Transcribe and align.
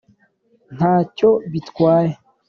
nta 0.75 0.93
cyo 1.17 1.29
bitwaye. 1.51 2.11